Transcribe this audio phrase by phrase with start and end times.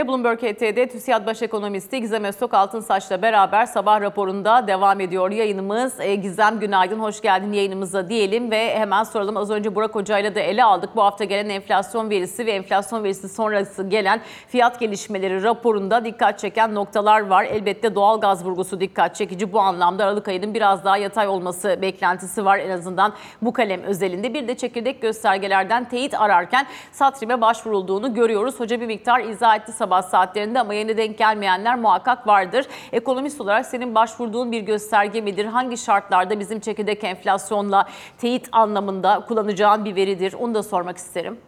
[0.00, 6.00] Ve Bloomberg HT'de TÜSİAD Baş Ekonomisti Gizem Öztok Altınsaç'la beraber sabah raporunda devam ediyor yayınımız.
[6.00, 9.36] E, Gizem günaydın, hoş geldin yayınımıza diyelim ve hemen soralım.
[9.36, 10.96] Az önce Burak Hoca'yla da ele aldık.
[10.96, 16.74] Bu hafta gelen enflasyon verisi ve enflasyon verisi sonrası gelen fiyat gelişmeleri raporunda dikkat çeken
[16.74, 17.44] noktalar var.
[17.44, 19.52] Elbette doğal gaz vurgusu dikkat çekici.
[19.52, 23.12] Bu anlamda Aralık ayının biraz daha yatay olması beklentisi var en azından
[23.42, 24.34] bu kalem özelinde.
[24.34, 28.60] Bir de çekirdek göstergelerden teyit ararken Satrim'e başvurulduğunu görüyoruz.
[28.60, 32.66] Hoca bir miktar izah etti sabah saatlerinde ama yeni denk gelmeyenler muhakkak vardır.
[32.92, 35.44] Ekonomist olarak senin başvurduğun bir gösterge midir?
[35.44, 37.88] Hangi şartlarda bizim çekirdek enflasyonla
[38.18, 40.34] teyit anlamında kullanacağın bir veridir?
[40.40, 41.38] Onu da sormak isterim.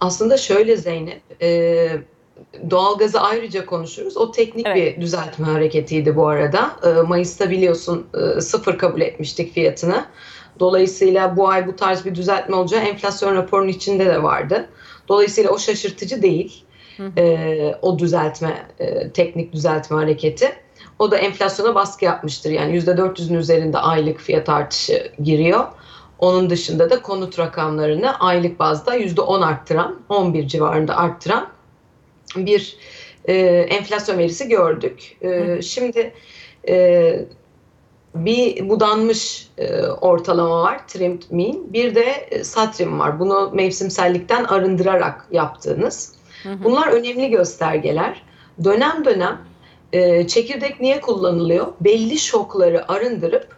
[0.00, 1.88] Aslında şöyle Zeynep, e,
[2.70, 4.16] doğalgazı ayrıca konuşuruz.
[4.16, 4.76] O teknik Evet.
[4.96, 6.70] bir düzeltme hareketiydi bu arada.
[6.84, 10.04] E, Mayıs'ta biliyorsun e, sıfır kabul etmiştik fiyatını.
[10.60, 14.68] Dolayısıyla bu ay bu tarz bir düzeltme olacağı enflasyon raporunun içinde de vardı.
[15.08, 16.63] Dolayısıyla o şaşırtıcı değil.
[17.16, 20.52] E, o düzeltme, e, teknik düzeltme hareketi.
[20.98, 22.50] O da enflasyona baskı yapmıştır.
[22.50, 25.64] Yani %400'ün üzerinde aylık fiyat artışı giriyor.
[26.18, 31.48] Onun dışında da konut rakamlarını aylık bazda %10 arttıran, 11 civarında arttıran
[32.36, 32.76] bir
[33.24, 33.34] e,
[33.70, 35.16] enflasyon verisi gördük.
[35.20, 36.14] E, şimdi
[36.68, 37.26] e,
[38.14, 41.72] bir budanmış e, ortalama var, trimmed mean.
[41.72, 43.20] Bir de e, satrim var.
[43.20, 46.13] Bunu mevsimsellikten arındırarak yaptığınız.
[46.44, 48.22] Bunlar önemli göstergeler.
[48.64, 49.38] Dönem dönem
[49.92, 51.66] e, çekirdek niye kullanılıyor?
[51.80, 53.56] Belli şokları arındırıp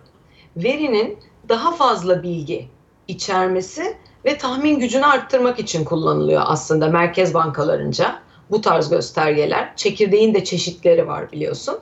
[0.57, 2.69] verinin daha fazla bilgi
[3.09, 8.19] içermesi ve tahmin gücünü arttırmak için kullanılıyor aslında merkez bankalarınca
[8.51, 9.77] bu tarz göstergeler.
[9.77, 11.79] Çekirdeğin de çeşitleri var biliyorsun.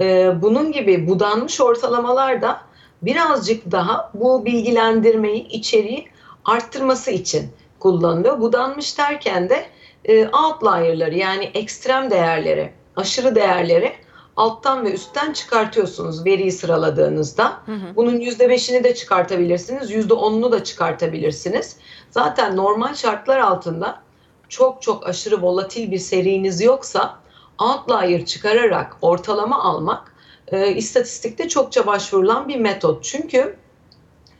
[0.00, 2.60] Ee, bunun gibi budanmış ortalamalar da
[3.02, 6.08] birazcık daha bu bilgilendirmeyi, içeriği
[6.44, 8.40] arttırması için kullanılıyor.
[8.40, 9.66] Budanmış derken de
[10.04, 13.92] e, outlier'ları yani ekstrem değerleri, aşırı değerleri
[14.36, 17.60] alttan ve üstten çıkartıyorsunuz veriyi sıraladığınızda.
[17.96, 21.76] Bunun %5'ini de çıkartabilirsiniz, %10'unu da çıkartabilirsiniz.
[22.10, 24.02] Zaten normal şartlar altında
[24.48, 27.18] çok çok aşırı volatil bir seriniz yoksa
[27.58, 30.14] outlier çıkararak ortalama almak
[30.48, 33.04] e, istatistikte çokça başvurulan bir metot.
[33.04, 33.56] Çünkü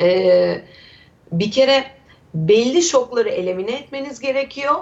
[0.00, 0.64] e,
[1.32, 1.84] bir kere
[2.34, 4.74] belli şokları elimine etmeniz gerekiyor.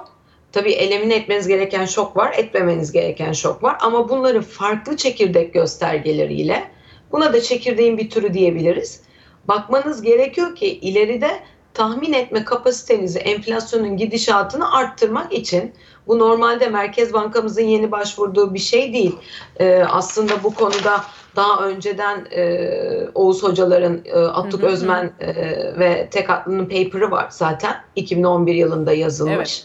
[0.52, 3.76] Tabii elimine etmeniz gereken şok var, etmemeniz gereken şok var.
[3.80, 6.70] Ama bunları farklı çekirdek göstergeleriyle,
[7.12, 9.00] buna da çekirdeğin bir türü diyebiliriz.
[9.48, 11.30] Bakmanız gerekiyor ki ileride
[11.74, 15.72] tahmin etme kapasitenizi, enflasyonun gidişatını arttırmak için
[16.06, 19.16] bu normalde Merkez Bankamızın yeni başvurduğu bir şey değil.
[19.60, 21.04] Ee, aslında bu konuda
[21.36, 22.68] daha önceden e,
[23.14, 24.62] Oğuz hocaların, e, Atuk.
[24.62, 25.34] Özmen e,
[25.78, 27.74] ve Tek Atlı'nın paper'ı var zaten.
[27.96, 29.64] 2011 yılında yazılmış.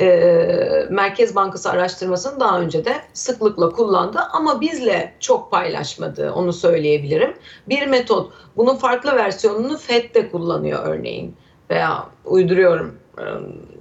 [0.00, 7.34] E, Merkez Bankası araştırmasını daha önce de sıklıkla kullandı ama bizle çok paylaşmadı onu söyleyebilirim.
[7.68, 8.32] Bir metot.
[8.56, 11.36] Bunun farklı versiyonunu FED de kullanıyor örneğin
[11.70, 13.24] veya uyduruyorum e,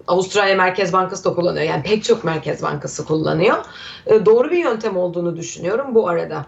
[0.07, 1.65] Avustralya Merkez Bankası da kullanıyor.
[1.65, 3.57] Yani pek çok Merkez Bankası kullanıyor.
[4.05, 6.45] E, Doğru bir yöntem olduğunu düşünüyorum bu arada.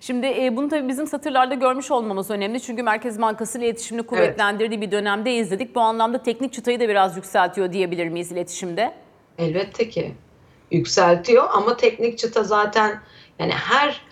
[0.00, 2.60] Şimdi e, bunu tabii bizim satırlarda görmüş olmamız önemli.
[2.60, 5.74] Çünkü Merkez Bankası'nın iletişimini kuvvetlendirdiği bir dönemde izledik.
[5.74, 8.94] Bu anlamda teknik çıtayı da biraz yükseltiyor diyebilir miyiz iletişimde?
[9.38, 10.14] Elbette ki
[10.70, 13.00] yükseltiyor ama teknik çıta zaten
[13.38, 14.02] yani her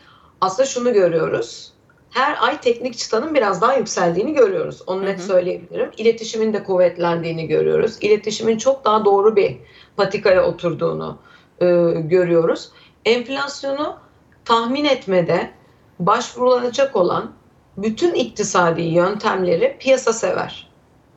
[0.40, 1.72] aslında şunu görüyoruz.
[2.10, 4.82] Her ay teknik çıtanın biraz daha yükseldiğini görüyoruz.
[4.86, 5.90] Onu net söyleyebilirim.
[5.96, 7.98] İletişimin de kuvvetlendiğini görüyoruz.
[8.00, 9.56] İletişimin çok daha doğru bir
[9.96, 11.18] patikaya oturduğunu
[11.60, 11.66] e,
[12.00, 12.70] görüyoruz.
[13.04, 13.96] Enflasyonu
[14.44, 15.50] tahmin etmede
[15.98, 17.32] başvurulacak olan
[17.76, 20.70] bütün iktisadi yöntemleri piyasa sever.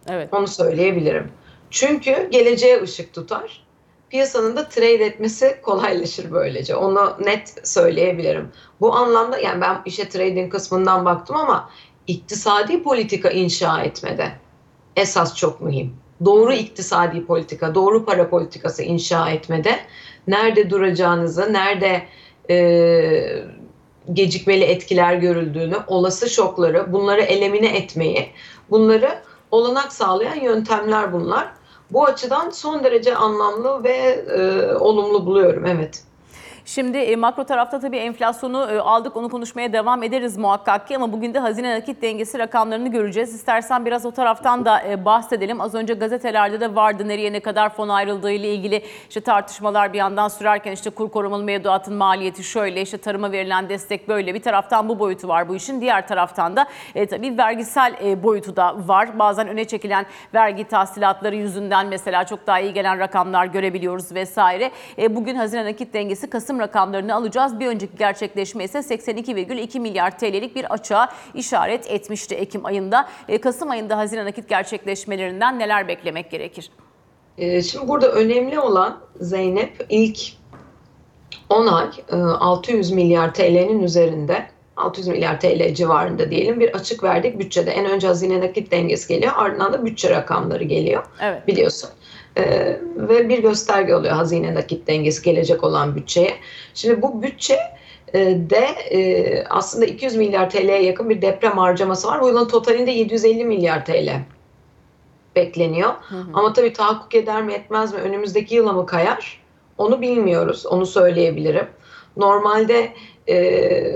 [0.10, 0.34] Evet.
[0.34, 1.32] Onu söyleyebilirim.
[1.70, 3.64] Çünkü geleceğe ışık tutar.
[4.10, 6.76] Piyasanın da trade etmesi kolaylaşır böylece.
[6.76, 8.52] Onu net söyleyebilirim.
[8.82, 11.70] Bu anlamda yani ben işe trading kısmından baktım ama
[12.08, 14.32] iktisadi politika inşa etmede
[14.96, 15.94] esas çok mühim.
[16.26, 19.80] Doğru iktisadi politika, doğru para politikası inşa etmede
[20.28, 22.04] nerede duracağınızı, nerede
[22.50, 22.58] e,
[24.14, 28.30] gecikmeli etkiler görüldüğünü, olası şokları, bunları elemine etmeyi,
[28.70, 31.52] bunları olanak sağlayan yöntemler bunlar.
[31.92, 33.96] Bu açıdan son derece anlamlı ve
[34.38, 35.66] e, olumlu buluyorum.
[35.66, 36.04] Evet.
[36.70, 41.12] Şimdi e, makro tarafta tabii enflasyonu e, aldık onu konuşmaya devam ederiz muhakkak ki ama
[41.12, 43.34] bugün de hazine nakit dengesi rakamlarını göreceğiz.
[43.34, 45.62] İstersen biraz o taraftan da e, bahsedelim.
[45.62, 49.98] Az önce gazetelerde de vardı nereye ne kadar fon ayrıldığı ile ilgili işte tartışmalar bir
[49.98, 54.90] yandan sürerken işte kur korumalı mevduatın maliyeti şöyle işte tarıma verilen destek böyle bir taraftan
[54.90, 55.82] bu boyutu var bu işin.
[55.82, 59.20] Diğer taraftan da e, tabii vergisel boyutu da var.
[59.20, 64.72] Bazen öne çekilen vergi tahsilatları yüzünden mesela çok daha iyi gelen rakamlar görebiliyoruz vesaire.
[64.98, 67.60] E, bugün hazine nakit dengesi Kasım rakamlarını alacağız.
[67.60, 73.10] Bir önceki gerçekleşme ise 82,2 milyar TL'lik bir açığa işaret etmişti Ekim ayında.
[73.28, 76.72] E, Kasım ayında hazine nakit gerçekleşmelerinden neler beklemek gerekir?
[77.38, 80.20] Ee, Şimdi burada önemli olan Zeynep ilk
[81.50, 84.46] 10 ay e, 600 milyar TL'nin üzerinde
[84.78, 87.72] 600 milyar TL civarında diyelim bir açık verdik bütçede.
[87.72, 91.48] En önce hazine nakit dengesi geliyor ardından da bütçe rakamları geliyor Evet.
[91.48, 91.90] biliyorsun.
[92.38, 96.34] Ee, ve bir gösterge oluyor hazine nakit dengesi gelecek olan bütçeye.
[96.74, 97.58] Şimdi bu bütçe
[98.14, 102.22] e, de e, aslında 200 milyar TL'ye yakın bir deprem harcaması var.
[102.22, 104.22] Bu yılın totalinde 750 milyar TL
[105.36, 105.94] bekleniyor.
[106.34, 109.42] Ama tabii tahakkuk eder mi etmez mi önümüzdeki yıla mı kayar
[109.78, 110.66] onu bilmiyoruz.
[110.66, 111.68] Onu söyleyebilirim.
[112.18, 112.94] Normalde
[113.30, 113.94] e,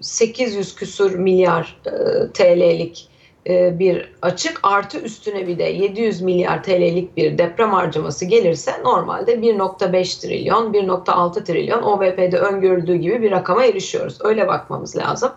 [0.00, 1.90] 800 küsur milyar e,
[2.32, 3.13] TL'lik e,
[3.48, 10.20] bir açık artı üstüne bir de 700 milyar TL'lik bir deprem harcaması gelirse normalde 1.5
[10.20, 14.18] trilyon, 1.6 trilyon OVP'de öngörüldüğü gibi bir rakama erişiyoruz.
[14.20, 15.32] Öyle bakmamız lazım.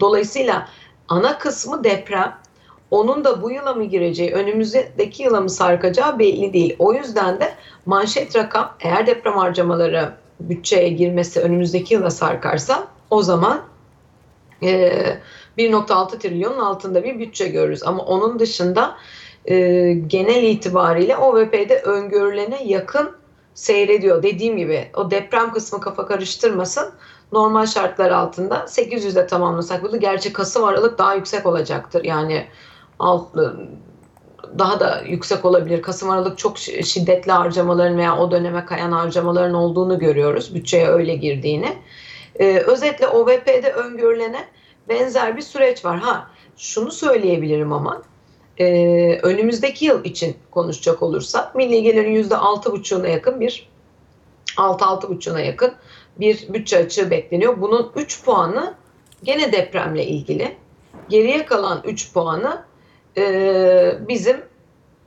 [0.00, 0.68] Dolayısıyla
[1.08, 2.36] ana kısmı deprem.
[2.90, 6.76] Onun da bu yıla mı gireceği, önümüzdeki yıla mı sarkacağı belli değil.
[6.78, 7.54] O yüzden de
[7.86, 13.62] manşet rakam eğer deprem harcamaları bütçeye girmesi önümüzdeki yıla sarkarsa o zaman
[14.62, 14.92] e,
[15.60, 17.82] 1.6 trilyonun altında bir bütçe görürüz.
[17.82, 18.96] Ama onun dışında
[19.44, 19.54] e,
[20.06, 23.10] genel itibariyle OVP'de öngörülene yakın
[23.54, 24.22] seyrediyor.
[24.22, 26.92] Dediğim gibi o deprem kısmı kafa karıştırmasın.
[27.32, 32.04] Normal şartlar altında 800'de tamamlasak bunu gerçi Kasım Aralık daha yüksek olacaktır.
[32.04, 32.46] Yani
[32.98, 33.36] alt,
[34.58, 35.82] daha da yüksek olabilir.
[35.82, 40.54] Kasım Aralık çok şi- şiddetli harcamaların veya o döneme kayan harcamaların olduğunu görüyoruz.
[40.54, 41.76] Bütçeye öyle girdiğini.
[42.40, 44.44] Ee, özetle OVP'de öngörülene
[44.90, 45.98] benzer bir süreç var.
[45.98, 48.02] Ha şunu söyleyebilirim ama
[48.58, 48.66] e,
[49.22, 53.68] önümüzdeki yıl için konuşacak olursak milli gelirin %6,5'una yakın bir
[54.56, 55.74] 6-6,5'una yakın
[56.20, 57.60] bir bütçe açığı bekleniyor.
[57.60, 58.74] Bunun 3 puanı
[59.22, 60.56] gene depremle ilgili.
[61.08, 62.64] Geriye kalan 3 puanı
[63.16, 64.36] e, bizim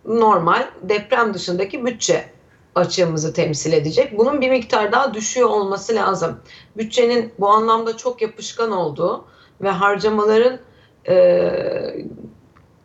[0.05, 2.29] normal deprem dışındaki bütçe
[2.75, 4.17] açığımızı temsil edecek.
[4.17, 6.39] Bunun bir miktar daha düşüyor olması lazım.
[6.77, 9.25] Bütçenin bu anlamda çok yapışkan olduğu
[9.61, 10.59] ve harcamaların
[11.07, 12.05] e,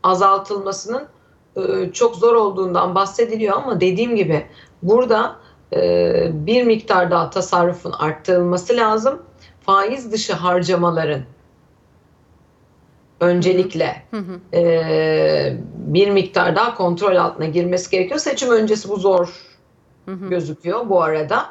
[0.03, 1.09] azaltılmasının
[1.57, 4.47] e, çok zor olduğundan bahsediliyor ama dediğim gibi
[4.83, 5.37] burada
[5.73, 9.23] e, bir miktar daha tasarrufun arttırılması lazım.
[9.61, 11.23] Faiz dışı harcamaların
[13.21, 14.57] öncelikle Hı hı.
[14.57, 18.21] e, bir miktar daha kontrol altına girmesi gerekiyor.
[18.21, 19.29] Seçim öncesi bu zor
[20.07, 21.47] Hı gözüküyor bu arada.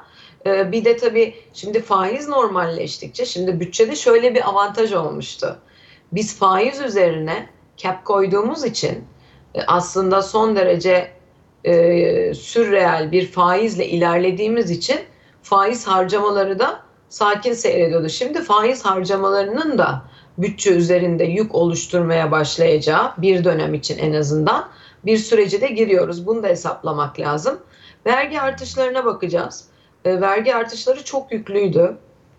[0.47, 5.57] E, bir de tabii şimdi faiz normalleştikçe şimdi bütçede şöyle bir avantaj olmuştu.
[6.11, 9.03] Biz faiz üzerine cap koyduğumuz için
[9.55, 11.11] e, aslında son derece
[11.63, 14.99] e, sürreel bir faizle ilerlediğimiz için
[15.41, 16.79] faiz harcamaları da
[17.09, 18.09] sakin seyrediyordu.
[18.09, 20.01] Şimdi faiz harcamalarının da
[20.37, 24.69] bütçe üzerinde yük oluşturmaya başlayacağı bir dönem için en azından
[25.05, 26.27] bir sürece de giriyoruz.
[26.27, 27.59] Bunu da hesaplamak lazım.
[28.05, 29.69] Vergi artışlarına bakacağız.
[30.05, 31.97] E, vergi artışları çok yüklüydü.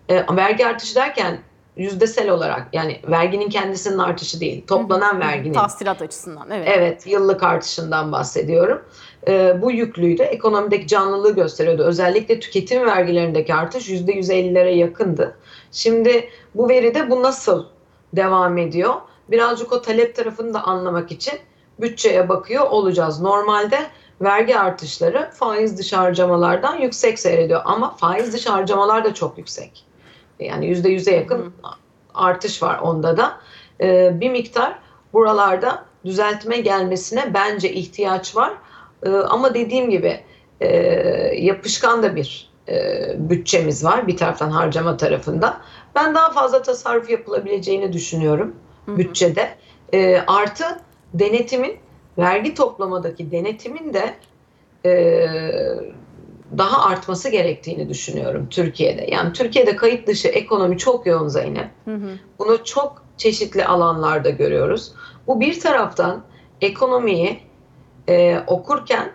[0.09, 1.39] E, vergi artışı derken
[1.79, 4.67] yüzdesel olarak yani verginin kendisinin artışı değil.
[4.67, 5.55] Toplanan verginin.
[5.55, 6.69] Tahsilat açısından evet.
[6.77, 8.83] Evet, yıllık artışından bahsediyorum.
[9.29, 10.23] Ee, bu yüklüydü.
[10.23, 11.83] Ekonomideki canlılığı gösteriyordu.
[11.83, 15.37] Özellikle tüketim vergilerindeki artış %150'lere yakındı.
[15.73, 17.67] Şimdi bu veride bu nasıl
[18.13, 18.95] devam ediyor?
[19.31, 21.35] Birazcık o talep tarafını da anlamak için
[21.81, 23.21] bütçeye bakıyor olacağız.
[23.21, 23.79] Normalde
[24.21, 29.85] vergi artışları faiz dışı harcamalardan yüksek seyrediyor ama faiz dışı harcamalar da çok yüksek.
[30.41, 31.55] Yani %100'e yakın
[32.15, 33.39] artış var onda da.
[33.81, 34.79] Ee, bir miktar
[35.13, 38.53] buralarda düzeltme gelmesine bence ihtiyaç var.
[39.03, 40.21] Ee, ama dediğim gibi
[40.61, 40.69] e,
[41.37, 45.61] yapışkan da bir e, bütçemiz var bir taraftan harcama tarafında.
[45.95, 48.57] Ben daha fazla tasarruf yapılabileceğini düşünüyorum
[48.89, 49.49] bütçede.
[49.93, 50.65] E, artı
[51.15, 51.77] denetimin,
[52.19, 54.15] vergi toplamadaki denetimin de
[54.85, 55.29] e,
[56.59, 59.07] daha artması gerektiğini düşünüyorum Türkiye'de.
[59.11, 61.71] Yani Türkiye'de kayıt dışı ekonomi çok yoğun Zeynep.
[61.85, 62.19] Hı hı.
[62.39, 64.93] Bunu çok çeşitli alanlarda görüyoruz.
[65.27, 66.23] Bu bir taraftan
[66.61, 67.41] ekonomiyi
[68.09, 69.13] e, okurken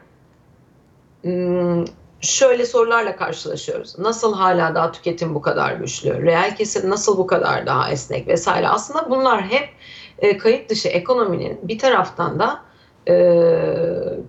[1.21, 1.85] hmm,
[2.21, 3.99] şöyle sorularla karşılaşıyoruz.
[3.99, 6.25] Nasıl hala daha tüketim bu kadar güçlü?
[6.25, 8.67] Reel kesim nasıl bu kadar daha esnek vesaire?
[8.67, 9.69] Aslında bunlar hep
[10.17, 12.61] e, kayıt dışı ekonominin bir taraftan da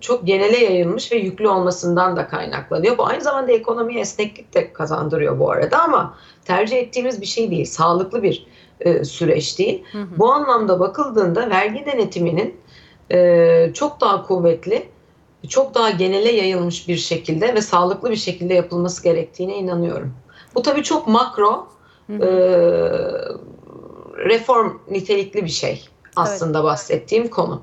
[0.01, 2.97] çok genele yayılmış ve yüklü olmasından da kaynaklanıyor.
[2.97, 7.65] Bu aynı zamanda ekonomiye esneklik de kazandırıyor bu arada ama tercih ettiğimiz bir şey değil.
[7.65, 8.47] Sağlıklı bir
[8.79, 9.83] e, süreç değil.
[9.91, 10.07] Hı hı.
[10.17, 12.55] Bu anlamda bakıldığında vergi denetiminin
[13.11, 14.85] e, çok daha kuvvetli,
[15.49, 20.13] çok daha genele yayılmış bir şekilde ve sağlıklı bir şekilde yapılması gerektiğine inanıyorum.
[20.55, 21.67] Bu tabii çok makro,
[22.07, 22.23] hı hı.
[22.23, 22.29] E,
[24.29, 26.65] reform nitelikli bir şey aslında evet.
[26.65, 27.61] bahsettiğim konu.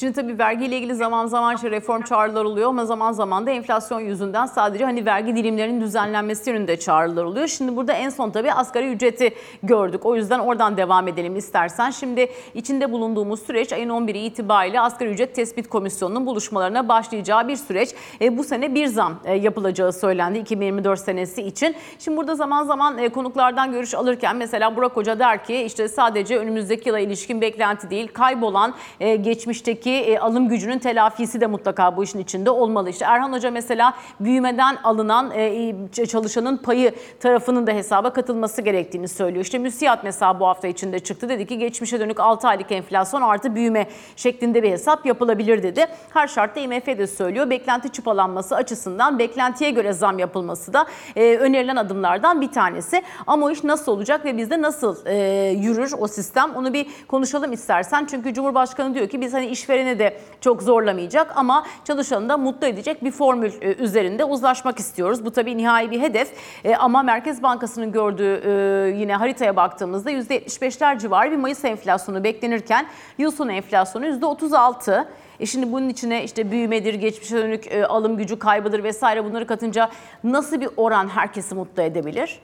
[0.00, 4.00] Şimdi tabii vergiyle ilgili zaman zaman işte reform çağrılar oluyor ama zaman zaman da enflasyon
[4.00, 7.48] yüzünden sadece hani vergi dilimlerinin düzenlenmesi yönünde çağrılar oluyor.
[7.48, 10.06] Şimdi burada en son tabii asgari ücreti gördük.
[10.06, 11.90] O yüzden oradan devam edelim istersen.
[11.90, 17.94] Şimdi içinde bulunduğumuz süreç ayın 11'i itibariyle asgari ücret tespit komisyonunun buluşmalarına başlayacağı bir süreç.
[18.20, 21.76] E, bu sene bir zam e, yapılacağı söylendi 2024 senesi için.
[21.98, 26.38] Şimdi burada zaman zaman e, konuklardan görüş alırken mesela Burak Hoca der ki işte sadece
[26.38, 31.96] önümüzdeki yıla ilişkin beklenti değil kaybolan e, geçmişteki ki e, alım gücünün telafisi de mutlaka
[31.96, 32.90] bu işin içinde olmalı.
[32.90, 35.74] İşte Erhan Hoca mesela büyümeden alınan e,
[36.06, 39.44] çalışanın payı tarafının da hesaba katılması gerektiğini söylüyor.
[39.44, 41.28] İşte müsiyat mesela bu hafta içinde çıktı.
[41.28, 45.86] Dedi ki geçmişe dönük 6 aylık enflasyon artı büyüme şeklinde bir hesap yapılabilir dedi.
[46.14, 47.50] Her şartta IMF de söylüyor.
[47.50, 53.02] Beklenti çıpalanması açısından beklentiye göre zam yapılması da e, önerilen adımlardan bir tanesi.
[53.26, 55.14] Ama o iş nasıl olacak ve bizde nasıl e,
[55.50, 58.06] yürür o sistem onu bir konuşalım istersen.
[58.10, 62.66] Çünkü Cumhurbaşkanı diyor ki biz hani işveren işvereni de çok zorlamayacak ama çalışanı da mutlu
[62.66, 65.24] edecek bir formül e, üzerinde uzlaşmak istiyoruz.
[65.24, 66.32] Bu tabii nihai bir hedef
[66.64, 68.50] e, ama Merkez Bankası'nın gördüğü e,
[68.98, 72.86] yine haritaya baktığımızda %75'ler civarı bir Mayıs enflasyonu beklenirken
[73.18, 75.06] yıl sonu enflasyonu %36.
[75.40, 79.90] E şimdi bunun içine işte büyümedir, geçmişe dönük alım gücü kaybıdır vesaire bunları katınca
[80.24, 82.40] nasıl bir oran herkesi mutlu edebilir?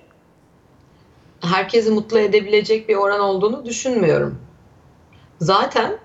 [1.41, 4.39] Herkesi mutlu edebilecek bir oran olduğunu düşünmüyorum.
[5.41, 5.99] Zaten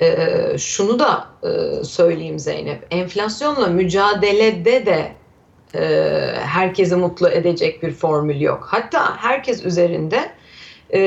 [0.00, 2.86] e, şunu da e, söyleyeyim Zeynep.
[2.90, 5.12] Enflasyonla mücadelede de
[5.74, 5.80] e,
[6.38, 8.66] herkesi mutlu edecek bir formül yok.
[8.70, 10.30] Hatta herkes üzerinde
[10.94, 11.00] e,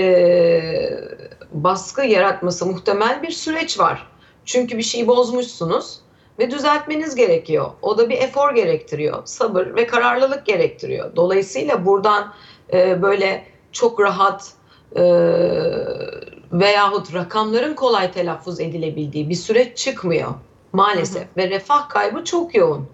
[1.52, 4.08] baskı yaratması muhtemel bir süreç var.
[4.46, 6.00] Çünkü bir şeyi bozmuşsunuz
[6.40, 7.72] ve düzeltmeniz gerekiyor.
[7.82, 9.22] O da bir efor gerektiriyor.
[9.26, 11.16] Sabır ve kararlılık gerektiriyor.
[11.16, 12.34] Dolayısıyla buradan
[12.74, 14.54] e, böyle çok rahat
[14.96, 15.02] e,
[16.54, 20.34] veyahut rakamların kolay telaffuz edilebildiği bir süreç çıkmıyor
[20.74, 21.30] maalesef hı hı.
[21.38, 22.88] ve refah kaybı çok yoğun.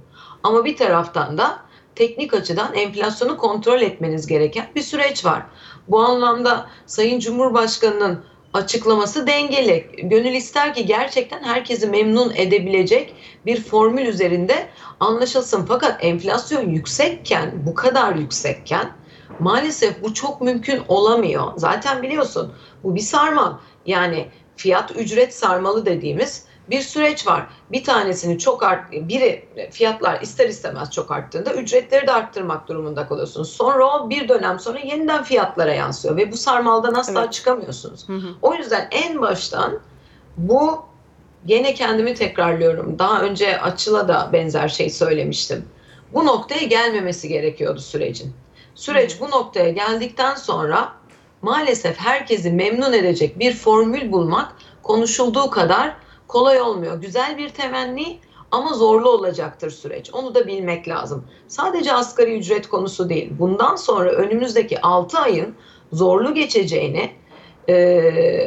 [0.43, 1.59] Ama bir taraftan da
[1.95, 5.43] teknik açıdan enflasyonu kontrol etmeniz gereken bir süreç var.
[5.87, 9.89] Bu anlamda Sayın Cumhurbaşkanı'nın açıklaması dengeli.
[10.03, 14.67] Gönül ister ki gerçekten herkesi memnun edebilecek bir formül üzerinde
[14.99, 15.65] anlaşılsın.
[15.65, 18.91] Fakat enflasyon yüksekken, bu kadar yüksekken
[19.39, 21.51] Maalesef bu çok mümkün olamıyor.
[21.55, 22.53] Zaten biliyorsun
[22.83, 23.53] bu bir sarmal.
[23.85, 24.27] Yani
[24.57, 27.47] fiyat ücret sarmalı dediğimiz bir süreç var.
[27.71, 33.51] Bir tanesini çok art, biri fiyatlar ister istemez çok arttığında ücretleri de arttırmak durumunda kalıyorsunuz.
[33.51, 37.33] Sonra o bir dönem sonra yeniden fiyatlara yansıyor ve bu sarmaldan asla evet.
[37.33, 38.09] çıkamıyorsunuz.
[38.09, 38.27] Hı hı.
[38.41, 39.79] O yüzden en baştan
[40.37, 40.85] bu
[41.45, 42.99] gene kendimi tekrarlıyorum.
[42.99, 45.65] Daha önce Açıl'a da benzer şey söylemiştim.
[46.13, 48.33] Bu noktaya gelmemesi gerekiyordu sürecin.
[48.75, 50.93] Süreç bu noktaya geldikten sonra
[51.41, 55.95] maalesef herkesi memnun edecek bir formül bulmak konuşulduğu kadar
[56.27, 57.01] kolay olmuyor.
[57.01, 58.19] Güzel bir temenni
[58.51, 60.13] ama zorlu olacaktır süreç.
[60.13, 61.25] Onu da bilmek lazım.
[61.47, 63.29] Sadece asgari ücret konusu değil.
[63.39, 65.55] Bundan sonra önümüzdeki 6 ayın
[65.93, 67.11] zorlu geçeceğini
[67.69, 67.75] e,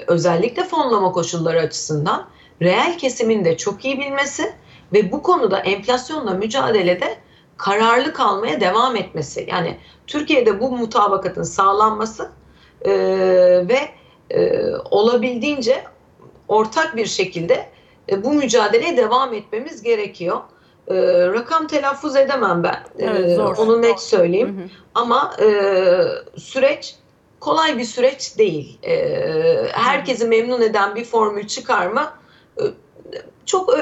[0.06, 2.28] özellikle fonlama koşulları açısından
[2.62, 4.52] reel kesimin de çok iyi bilmesi
[4.92, 7.18] ve bu konuda enflasyonla mücadelede
[7.56, 9.46] kararlı kalmaya devam etmesi.
[9.50, 12.30] Yani Türkiye'de bu mutabakatın sağlanması
[12.82, 12.92] e,
[13.68, 13.78] ve
[14.30, 15.84] e, olabildiğince
[16.48, 17.68] ortak bir şekilde
[18.10, 20.40] e, bu mücadeleye devam etmemiz gerekiyor.
[20.88, 20.94] E,
[21.26, 22.84] rakam telaffuz edemem ben.
[22.98, 23.56] E, evet, zor.
[23.56, 24.58] Onu net söyleyeyim.
[24.58, 24.68] Hı hı.
[24.94, 25.50] Ama e,
[26.36, 26.94] süreç
[27.40, 28.78] kolay bir süreç değil.
[28.82, 28.96] E,
[29.72, 32.14] herkesi memnun eden bir formül çıkarma
[32.60, 32.64] e,
[33.46, 33.74] çok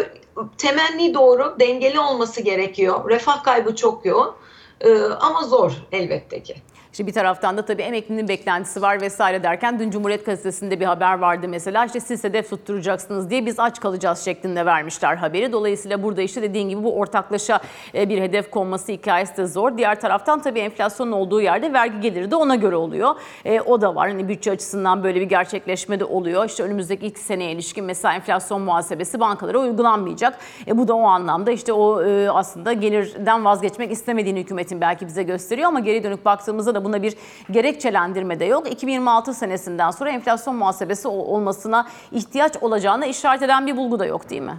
[0.58, 3.10] temenni doğru, dengeli olması gerekiyor.
[3.10, 4.34] Refah kaybı çok yoğun.
[4.80, 6.54] Ee, ama zor elbette ki.
[6.96, 11.18] İşte bir taraftan da tabii emeklinin beklentisi var vesaire derken dün Cumhuriyet Gazetesi'nde bir haber
[11.18, 15.52] vardı mesela işte siz hedef tutturacaksınız diye biz aç kalacağız şeklinde vermişler haberi.
[15.52, 17.60] Dolayısıyla burada işte dediğin gibi bu ortaklaşa
[17.94, 19.78] e, bir hedef konması hikayesi de zor.
[19.78, 23.14] Diğer taraftan tabii enflasyonun olduğu yerde vergi geliri de ona göre oluyor.
[23.44, 24.08] E, o da var.
[24.08, 26.44] Hani bütçe açısından böyle bir gerçekleşme de oluyor.
[26.44, 30.38] İşte önümüzdeki ilk seneye ilişkin mesela enflasyon muhasebesi bankalara uygulanmayacak.
[30.66, 35.22] E, bu da o anlamda işte o e, aslında gelirden vazgeçmek istemediğini hükümetin belki bize
[35.22, 37.14] gösteriyor ama geri dönük baktığımızda da buna bir
[37.50, 38.72] gerekçelendirme de yok.
[38.72, 44.30] 2026 senesinden sonra enflasyon muhasebesi ol- olmasına ihtiyaç olacağına işaret eden bir bulgu da yok
[44.30, 44.56] değil mi?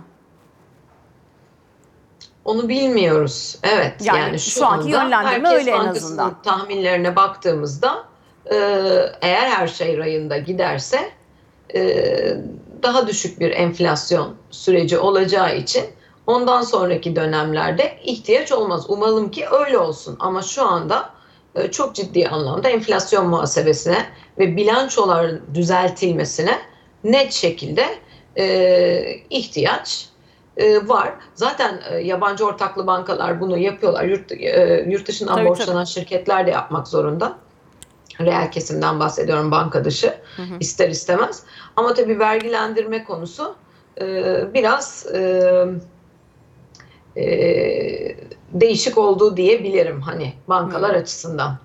[2.46, 3.58] Onu bilmiyoruz.
[3.64, 3.94] Evet.
[4.02, 6.42] Yani Yani, şu, şu anki yönlendirme öyle en azından.
[6.44, 8.04] tahminlerine baktığımızda
[8.46, 8.56] e,
[9.22, 11.00] eğer her şey rayında giderse
[11.76, 12.04] e,
[12.84, 15.84] daha düşük bir enflasyon süreci olacağı için
[16.28, 18.90] ondan sonraki dönemlerde ihtiyaç olmaz.
[18.90, 20.16] Umalım ki öyle olsun.
[20.20, 21.10] Ama şu anda
[21.72, 24.06] çok ciddi anlamda enflasyon muhasebesine
[24.40, 26.60] ve bilançoların düzeltilmesine
[27.04, 27.86] net şekilde
[28.38, 30.10] e, ihtiyaç
[30.58, 31.14] e, var.
[31.36, 34.04] Zaten e, yabancı ortaklı bankalar bunu yapıyorlar.
[34.04, 37.38] Yurt, e, yurt dışından Tabii, borçlanan şirketler de yapmak zorunda.
[38.20, 40.14] Reel kesimden bahsediyorum banka dışı
[40.60, 41.44] ister istemez.
[41.76, 43.56] Ama tabii vergilendirme konusu
[44.02, 44.06] e,
[44.54, 45.52] biraz e,
[47.18, 47.26] e,
[48.52, 51.58] değişik olduğu diyebilirim hani bankalar açısından.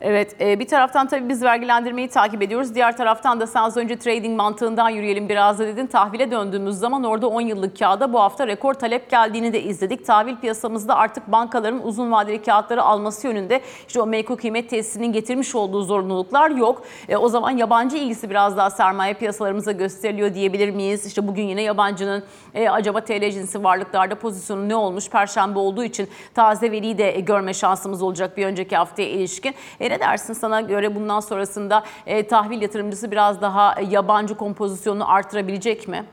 [0.00, 2.74] Evet e, bir taraftan tabii biz vergilendirmeyi takip ediyoruz.
[2.74, 5.86] Diğer taraftan da sen az önce trading mantığından yürüyelim biraz da dedin.
[5.86, 10.06] Tahvile döndüğümüz zaman orada 10 yıllık kağıda bu hafta rekor talep geldiğini de izledik.
[10.06, 15.54] Tahvil piyasamızda artık bankaların uzun vadeli kağıtları alması yönünde işte o menkul kıymet tesisinin getirmiş
[15.54, 16.82] olduğu zorunluluklar yok.
[17.08, 21.06] E, o zaman yabancı ilgisi biraz daha sermaye piyasalarımıza gösteriliyor diyebilir miyiz?
[21.06, 22.24] İşte bugün yine yabancının
[22.54, 25.10] e, acaba TL cinsi varlıklarda pozisyonu ne olmuş?
[25.10, 29.54] Perşembe olduğu için taze veriyi de e, görme şansımız olacak bir önceki haftaya ilişkin.
[29.80, 35.10] E, ne dersin sana göre bundan sonrasında e, tahvil yatırımcısı biraz daha e, yabancı kompozisyonunu
[35.10, 36.04] artırabilecek mi?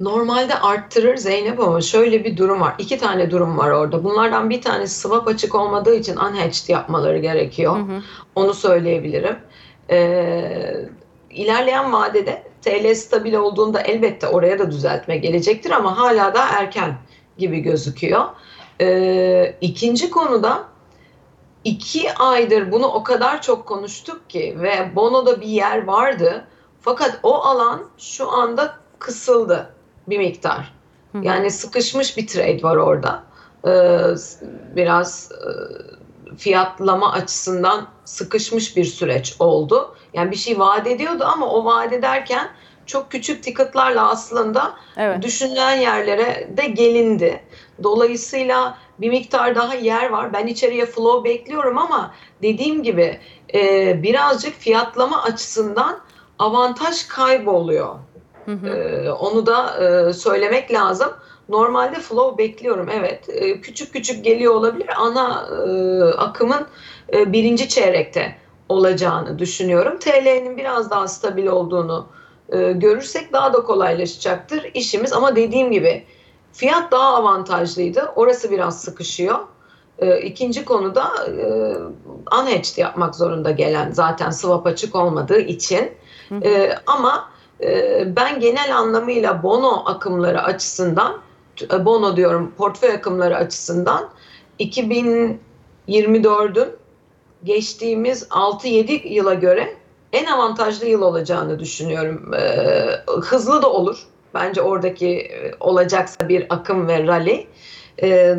[0.00, 2.74] Normalde arttırır Zeynep ama şöyle bir durum var.
[2.78, 4.04] İki tane durum var orada.
[4.04, 7.76] Bunlardan bir tanesi swap açık olmadığı için unhedged yapmaları gerekiyor.
[8.34, 9.36] Onu söyleyebilirim.
[9.90, 10.88] Ee,
[11.30, 16.94] ilerleyen vadede TL stabil olduğunda elbette oraya da düzeltme gelecektir ama hala da erken
[17.38, 18.24] gibi gözüküyor.
[18.80, 20.64] Ee, ikinci konuda
[21.66, 26.44] iki aydır bunu o kadar çok konuştuk ki ve Bono'da bir yer vardı.
[26.80, 29.74] Fakat o alan şu anda kısıldı
[30.08, 30.72] bir miktar.
[31.22, 33.22] Yani sıkışmış bir trade var orada.
[33.66, 33.98] Ee,
[34.76, 39.96] biraz e, fiyatlama açısından sıkışmış bir süreç oldu.
[40.14, 42.48] Yani bir şey vaat ediyordu ama o vaat ederken
[42.86, 45.22] çok küçük ticketlarla aslında Evet.
[45.22, 47.40] düşünülen yerlere de gelindi.
[47.82, 50.32] Dolayısıyla bir miktar daha yer var.
[50.32, 53.20] Ben içeriye flow bekliyorum ama dediğim gibi
[53.54, 55.98] e, birazcık fiyatlama açısından
[56.38, 57.94] avantaj kayboluyor.
[58.48, 61.08] E, onu da e, söylemek lazım.
[61.48, 63.28] Normalde flow bekliyorum evet.
[63.28, 64.88] E, küçük küçük geliyor olabilir.
[64.96, 66.66] Ana e, akımın
[67.12, 68.36] e, birinci çeyrekte
[68.68, 69.98] olacağını düşünüyorum.
[69.98, 72.06] TL'nin biraz daha stabil olduğunu
[72.48, 75.12] e, görürsek daha da kolaylaşacaktır işimiz.
[75.12, 76.04] Ama dediğim gibi
[76.56, 78.12] fiyat daha avantajlıydı.
[78.16, 79.38] Orası biraz sıkışıyor.
[79.98, 81.74] E, ikinci konuda e,
[82.40, 85.92] unhedged yapmak zorunda gelen zaten swap açık olmadığı için.
[86.42, 91.18] E, ama e, ben genel anlamıyla bono akımları açısından
[91.72, 94.08] e, bono diyorum portföy akımları açısından
[94.60, 96.68] 2024'ün
[97.44, 99.76] geçtiğimiz 6-7 yıla göre
[100.12, 102.34] en avantajlı yıl olacağını düşünüyorum.
[102.34, 104.06] Ee, hızlı da olur.
[104.34, 107.46] Bence oradaki e, olacaksa bir akım ve rally.
[108.02, 108.36] Ee,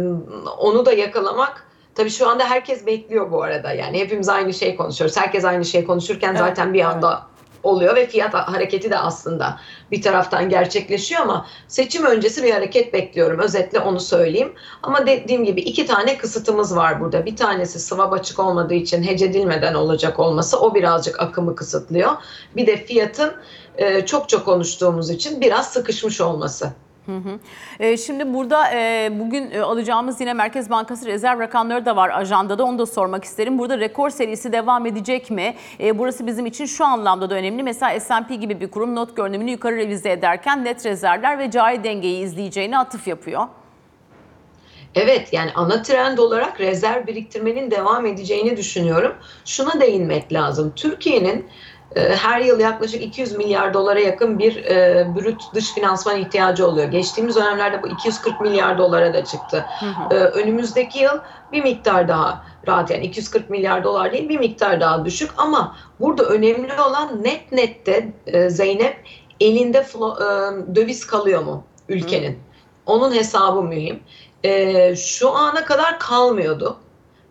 [0.58, 3.72] onu da yakalamak Tabii şu anda herkes bekliyor bu arada.
[3.72, 5.18] Yani hepimiz aynı şey konuşuyoruz.
[5.18, 7.28] Herkes aynı şey konuşurken Evet, zaten bir anda
[7.64, 9.60] oluyor ve fiyat hareketi de aslında
[9.92, 13.40] bir taraftan gerçekleşiyor ama seçim öncesi bir hareket bekliyorum.
[13.40, 14.54] Özetle onu söyleyeyim.
[14.84, 17.26] Ama dediğim gibi iki tane kısıtımız var burada.
[17.26, 22.12] Bir tanesi swap açık olmadığı için hece edilmeden olacak olması o birazcık akımı kısıtlıyor.
[22.56, 23.34] Bir de fiyatın
[23.78, 26.72] e, çok çok konuştuğumuz için biraz sıkışmış olması.
[27.80, 32.64] E, Şimdi burada e, bugün e, alacağımız yine Merkez Bankası rezerv rakamları da var ajandada.
[32.64, 33.60] Onu da sormak isterim.
[33.60, 35.56] Burada rekor serisi devam edecek mi?
[35.80, 37.64] E, Burası bizim için şu anlamda da önemli.
[37.64, 42.24] Mesela S&P gibi bir kurum not görünümünü yukarı revize ederken net rezervler ve cari dengeyi
[42.24, 43.48] izleyeceğine atıf yapıyor.
[44.96, 49.14] Evet yani ana trend olarak rezerv biriktirmenin devam edeceğini düşünüyorum.
[49.46, 50.74] Şuna değinmek lazım.
[50.76, 51.46] Türkiye'nin
[51.96, 56.88] her yıl yaklaşık 200 milyar dolara yakın bir e, brüt dış finansman ihtiyacı oluyor.
[56.88, 59.66] Geçtiğimiz dönemlerde bu 240 milyar dolara da çıktı.
[60.12, 61.20] E, önümüzdeki yıl
[61.52, 66.24] bir miktar daha rahat yani 240 milyar dolar değil bir miktar daha düşük ama burada
[66.24, 68.98] önemli olan net nette e, Zeynep
[69.40, 72.40] elinde flo, e, döviz kalıyor mu ülkenin?
[72.86, 74.00] Onun hesabı mühim.
[74.44, 76.78] E, şu ana kadar kalmıyordu.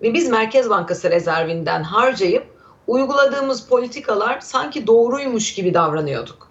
[0.02, 2.55] Ve biz Merkez Bankası rezervinden harcayıp
[2.86, 6.46] uyguladığımız politikalar sanki doğruymuş gibi davranıyorduk.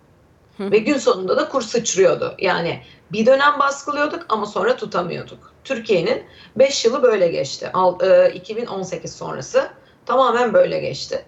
[0.59, 2.35] Ve gün sonunda da kur sıçrıyordu.
[2.39, 5.51] Yani bir dönem baskılıyorduk ama sonra tutamıyorduk.
[5.63, 6.23] Türkiye'nin
[6.55, 7.69] 5 yılı böyle geçti.
[7.73, 9.67] Al- e, 2018 sonrası
[10.05, 11.25] tamamen böyle geçti.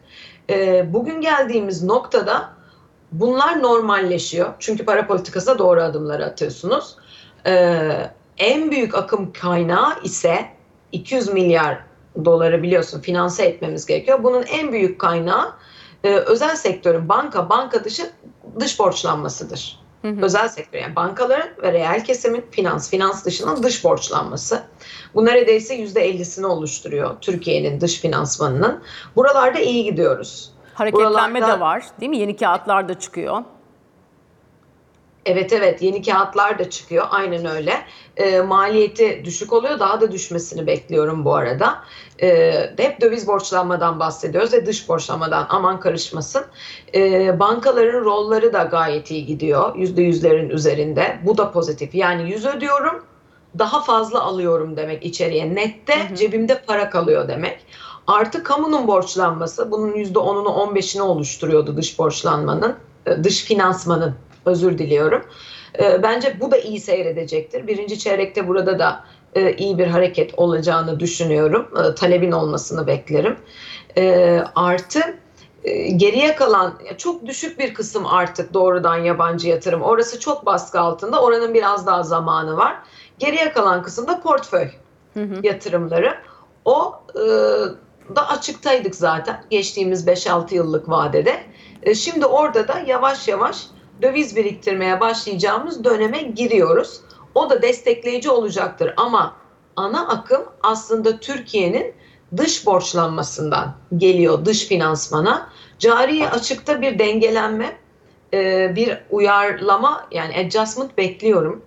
[0.50, 2.50] E, Bugün geldiğimiz noktada
[3.12, 4.54] bunlar normalleşiyor.
[4.60, 6.96] Çünkü para politikasına doğru adımları atıyorsunuz.
[7.46, 10.46] E, En büyük akım kaynağı ise
[10.92, 11.80] 200 milyar
[12.26, 14.24] doları biliyorsun finanse etmemiz gerekiyor.
[14.24, 15.54] Bunun en büyük kaynağı
[16.04, 18.04] e, özel sektörün banka banka dışı
[18.60, 19.80] dış borçlanmasıdır.
[20.22, 24.64] Özel sektör yani bankaların ve reel kesimin finans finans dışının dış borçlanması.
[25.16, 28.84] Bu neredeyse %50'sini oluşturuyor Türkiye'nin dış finansmanının.
[29.16, 30.52] Buralarda iyi gidiyoruz.
[30.74, 32.18] Hareketlenme Buralarda- de var değil mi?
[32.18, 33.44] Yeni kağıtlar da çıkıyor.
[35.28, 35.82] Evet evet.
[35.82, 37.06] Yeni kağıtlar da çıkıyor.
[37.10, 37.74] Aynen öyle.
[38.18, 39.80] E, maliyeti düşük oluyor.
[39.80, 41.84] Daha da düşmesini bekliyorum bu arada.
[42.22, 45.46] E, hep döviz borçlanmadan bahsediyoruz ve dış borçlanmadan.
[45.50, 46.46] Aman karışmasın.
[46.94, 49.76] E, bankaların rolleri da gayet iyi gidiyor.
[49.76, 51.20] Yüzde yüzlerin üzerinde.
[51.24, 51.96] Bu da pozitif.
[51.96, 53.04] Yani yüz ödüyorum
[53.60, 55.56] daha fazla alıyorum demek içeriye.
[55.56, 57.60] Nette cebimde para kalıyor demek.
[58.08, 64.16] Artı kamunun borçlanması bunun yüzde onunu on beşini oluşturuyordu dış borçlanmanın e, dış finansmanın
[64.48, 65.26] özür diliyorum.
[65.80, 67.68] E, Bence bu da iyi seyredecektir.
[67.68, 69.04] Birinci çeyrekte burada da
[69.36, 71.68] e, iyi bir hareket olacağını düşünüyorum.
[71.78, 73.38] E, Talebin olmasını beklerim.
[73.98, 75.00] E, Artı
[75.96, 79.82] geriye kalan çok düşük bir kısım artık doğrudan yabancı yatırım.
[79.82, 81.22] Orası çok baskı altında.
[81.22, 82.76] Oranın biraz daha zamanı var.
[83.20, 84.68] Geriye kalan kısımda portföy
[85.44, 86.16] yatırımları.
[86.66, 87.20] O e,
[88.16, 91.38] da açıktaydık zaten geçtiğimiz 5-6 yıllık vadede.
[91.84, 93.64] E, şimdi orada da yavaş yavaş
[94.02, 97.02] döviz biriktirmeye başlayacağımız döneme giriyoruz.
[97.36, 99.36] O da destekleyici olacaktır ama
[99.76, 101.94] ana akım aslında Türkiye'nin
[102.38, 105.50] dış borçlanmasından geliyor dış finansmana.
[105.80, 107.78] Cari açıkta bir dengelenme,
[108.34, 111.62] e, bir uyarlama yani adjustment bekliyorum.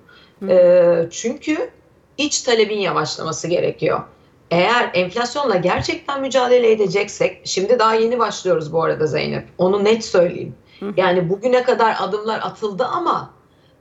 [0.49, 1.71] E, çünkü
[2.19, 4.01] iç talebin yavaşlaması gerekiyor.
[4.51, 10.55] Eğer enflasyonla gerçekten mücadele edeceksek, şimdi daha yeni başlıyoruz bu arada Zeynep, onu net söyleyeyim.
[10.97, 13.31] Yani bugüne kadar adımlar atıldı ama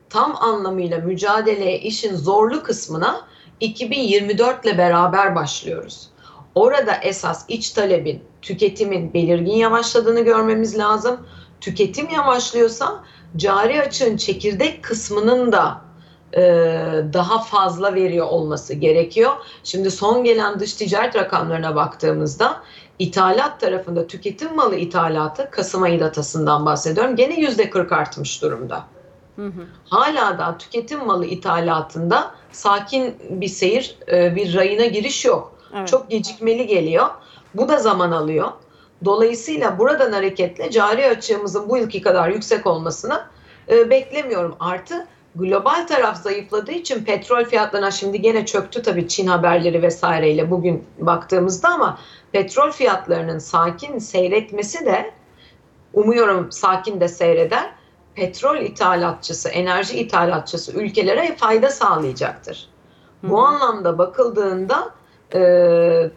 [0.10, 3.22] tam anlamıyla mücadeleye işin zorlu kısmına
[3.60, 6.10] 2024 ile beraber başlıyoruz.
[6.56, 11.28] Orada esas iç talebin, tüketimin belirgin yavaşladığını görmemiz lazım.
[11.62, 13.04] Tüketim yavaşlıyorsa
[13.38, 15.82] cari açığın çekirdek kısmının da
[16.34, 16.42] e,
[17.14, 19.32] daha fazla veriyor olması gerekiyor.
[19.64, 22.62] Şimdi son gelen dış ticaret rakamlarına baktığımızda
[23.00, 27.16] ithalat tarafında tüketim malı ithalatı Kasım ayı datasından bahsediyorum.
[27.16, 28.84] Gene yüzde 40 artmış durumda.
[29.86, 35.56] Hala da tüketim malı ithalatında sakin bir seyir, e, bir rayına giriş yok.
[35.78, 35.88] Evet.
[35.88, 37.08] Çok gecikmeli geliyor.
[37.54, 38.52] Bu da zaman alıyor.
[39.06, 43.24] Dolayısıyla buradan hareketle cari açığımızın bu yılki kadar yüksek olmasını
[43.70, 44.56] e, beklemiyorum.
[44.60, 50.86] Artı global taraf zayıfladığı için petrol fiyatlarına şimdi gene çöktü tabii Çin haberleri vesaireyle bugün
[51.00, 52.00] baktığımızda ama
[52.32, 55.12] petrol fiyatlarının sakin seyretmesi de
[55.94, 57.70] umuyorum sakin de seyreder.
[58.16, 62.70] Petrol ithalatçısı, enerji ithalatçısı ülkelere fayda sağlayacaktır.
[63.24, 64.90] Bu anlamda bakıldığında
[65.34, 65.40] e,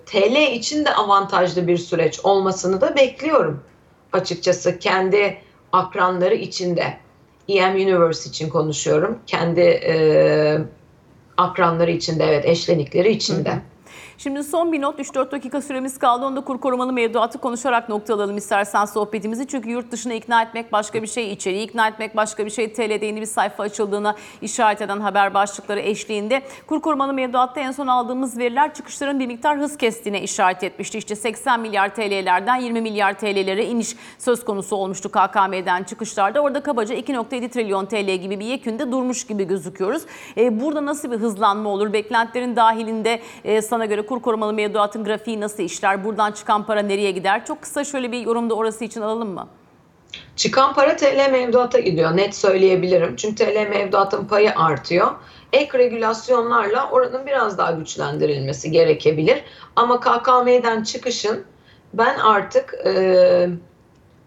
[0.06, 3.64] TL için de avantajlı bir süreç olmasını da bekliyorum.
[4.12, 5.38] Açıkçası kendi
[5.72, 6.98] akranları içinde,
[7.58, 9.18] EM Universe için konuşuyorum.
[9.26, 10.58] Kendi e,
[11.36, 13.58] akranları içinde, evet eşlenikleri içinde.
[14.18, 16.26] Şimdi son bir not 3-4 dakika süremiz kaldı.
[16.26, 19.46] Onda kur korumalı mevduatı konuşarak noktalayalım istersen sohbetimizi.
[19.46, 22.72] Çünkü yurt dışına ikna etmek başka bir şey, içeriği ikna etmek başka bir şey.
[22.72, 26.42] TL'de yeni bir sayfa açıldığına işaret eden haber başlıkları eşliğinde.
[26.66, 30.98] Kur korumalı mevduatta en son aldığımız veriler çıkışların bir miktar hız kestiğine işaret etmişti.
[30.98, 36.40] İşte 80 milyar TL'lerden 20 milyar TL'lere iniş söz konusu olmuştu KKM'den çıkışlarda.
[36.40, 40.02] Orada kabaca 2.7 trilyon TL gibi bir yekünde durmuş gibi gözüküyoruz.
[40.36, 41.92] E, burada nasıl bir hızlanma olur?
[41.92, 46.04] Beklentilerin dahilinde e, sana göre kur korumalı mevduatın grafiği nasıl işler?
[46.04, 47.46] Buradan çıkan para nereye gider?
[47.46, 49.48] Çok kısa şöyle bir yorumda orası için alalım mı?
[50.36, 53.16] Çıkan para TL mevduata gidiyor net söyleyebilirim.
[53.16, 55.10] Çünkü TL mevduatın payı artıyor.
[55.52, 59.44] Ek regülasyonlarla oranın biraz daha güçlendirilmesi gerekebilir.
[59.76, 61.44] Ama KKM'den çıkışın
[61.94, 63.48] ben artık e,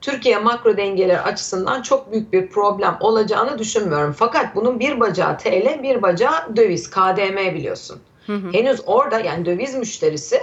[0.02, 4.16] Türkiye makro dengeleri açısından çok büyük bir problem olacağını düşünmüyorum.
[4.18, 8.00] Fakat bunun bir bacağı TL, bir bacağı döviz, KDM biliyorsun.
[8.28, 10.40] Henüz orada yani döviz müşterisi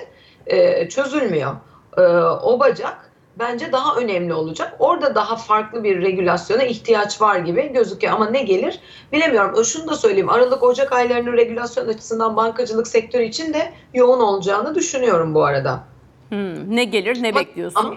[0.47, 1.53] e, çözülmüyor.
[1.97, 2.01] E,
[2.43, 4.77] o bacak bence daha önemli olacak.
[4.79, 8.81] Orada daha farklı bir regülasyona ihtiyaç var gibi gözüküyor ama ne gelir
[9.13, 9.61] bilemiyorum.
[9.61, 10.29] E, Şunu da söyleyeyim.
[10.31, 15.81] Aralık Ocak aylarının regülasyon açısından bankacılık sektörü için de yoğun olacağını düşünüyorum bu arada.
[16.29, 17.81] Hmm, ne gelir ne Ama- bekliyorsun?
[17.81, 17.95] ama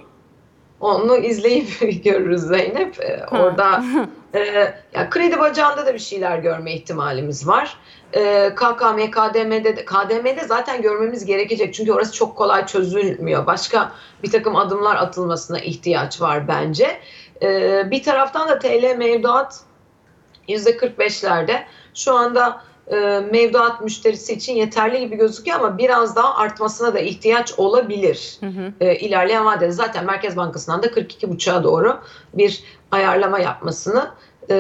[0.80, 1.68] Onu izleyip
[2.04, 3.00] görürüz Zeynep.
[3.00, 3.84] Ee, Orada
[4.34, 4.40] e,
[4.94, 7.78] ya kredi bacağında da bir şeyler görme ihtimalimiz var.
[8.14, 11.74] Ee, KKM, KDM'de de, KDM'de zaten görmemiz gerekecek.
[11.74, 13.46] Çünkü orası çok kolay çözülmüyor.
[13.46, 13.92] Başka
[14.24, 17.00] bir takım adımlar atılmasına ihtiyaç var bence.
[17.42, 19.60] Ee, bir taraftan da TL mevduat
[20.50, 21.64] %45'lerde.
[21.94, 22.62] Şu anda
[22.92, 22.96] e,
[23.32, 28.40] mevduat müşterisi için yeterli gibi gözüküyor ama biraz daha artmasına da ihtiyaç olabilir
[28.80, 29.72] e, ilerleyen vadede.
[29.72, 31.98] Zaten Merkez Bankası'ndan da 42,5'a doğru
[32.34, 34.12] bir ayarlama yapmasını
[34.50, 34.56] e,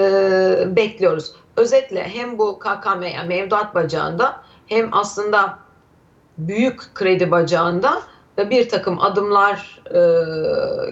[0.75, 1.31] bekliyoruz.
[1.57, 5.59] Özetle hem bu KKM yani mevduat bacağında hem aslında
[6.37, 8.01] büyük kredi bacağında
[8.37, 9.99] da bir takım adımlar e,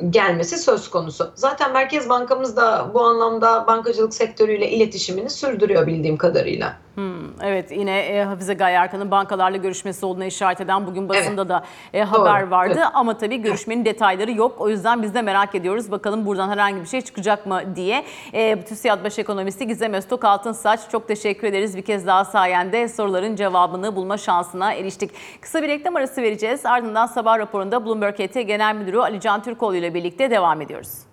[0.09, 1.31] gelmesi söz konusu.
[1.35, 6.77] Zaten Merkez Bankamız da bu anlamda bankacılık sektörüyle iletişimini sürdürüyor bildiğim kadarıyla.
[6.95, 11.63] Hmm, evet yine e, Hafize Gaye Erkan'ın bankalarla görüşmesi olduğuna işaret eden bugün basında da
[11.93, 12.73] e, haber vardı.
[12.77, 12.87] evet.
[12.93, 14.55] Ama tabii görüşmenin detayları yok.
[14.61, 15.91] O yüzden biz de merak ediyoruz.
[15.91, 18.03] Bakalım buradan herhangi bir şey çıkacak mı diye.
[18.33, 21.77] E, TÜSİAD Baş Ekonomisti Gizem Öztok Altınsaç çok teşekkür ederiz.
[21.77, 25.11] Bir kez daha sayende soruların cevabını bulma şansına eriştik.
[25.41, 26.65] Kısa bir reklam arası vereceğiz.
[26.65, 31.12] Ardından sabah raporunda Bloomberg HT Genel Müdürü Ali Can Türkoğlu ile birlikte devam ediyoruz.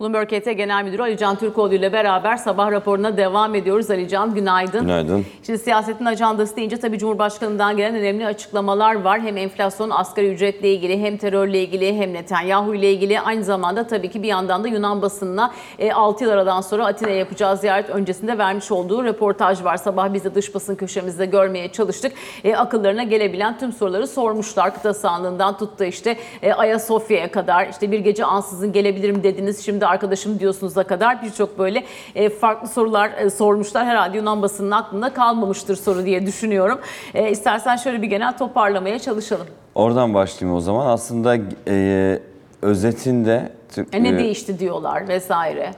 [0.00, 3.90] Bloomberg HT Genel Müdürü Ali Can Türkoğlu ile beraber sabah raporuna devam ediyoruz.
[3.90, 4.80] Ali Can günaydın.
[4.80, 5.26] Günaydın.
[5.42, 9.20] Şimdi siyasetin ajandası deyince tabii Cumhurbaşkanı'ndan gelen önemli açıklamalar var.
[9.20, 13.20] Hem enflasyon, asgari ücretle ilgili, hem terörle ilgili, hem Netanyahu ile ilgili.
[13.20, 17.16] Aynı zamanda tabii ki bir yandan da Yunan basınına e, 6 yıl aradan sonra Atina'ya
[17.16, 19.76] yapacağı ziyaret öncesinde vermiş olduğu röportaj var.
[19.76, 22.12] Sabah biz de dış basın köşemizde görmeye çalıştık.
[22.44, 24.74] E, akıllarına gelebilen tüm soruları sormuşlar.
[24.74, 27.68] Kıta sahanlığından tuttu işte e, Ayasofya'ya kadar.
[27.68, 29.64] işte bir gece ansızın gelebilirim dediniz.
[29.64, 33.86] Şimdi arkadaşım diyorsunuz'a kadar birçok böyle e, farklı sorular e, sormuşlar.
[33.86, 36.78] Herhalde Yunan basının aklında kalmamıştır soru diye düşünüyorum.
[37.14, 39.46] E, istersen şöyle bir genel toparlamaya çalışalım.
[39.74, 40.86] Oradan başlayayım o zaman.
[40.86, 41.36] Aslında
[41.68, 42.18] e,
[42.62, 43.52] özetinde
[43.92, 45.70] E, ne e, değişti diyorlar vesaire.